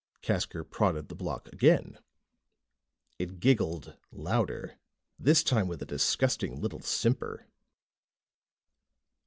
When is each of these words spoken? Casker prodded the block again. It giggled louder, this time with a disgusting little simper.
Casker 0.23 0.67
prodded 0.67 1.09
the 1.09 1.15
block 1.15 1.47
again. 1.53 1.99
It 3.19 3.39
giggled 3.39 3.95
louder, 4.11 4.79
this 5.19 5.43
time 5.43 5.67
with 5.67 5.79
a 5.83 5.85
disgusting 5.85 6.59
little 6.59 6.79
simper. 6.81 7.45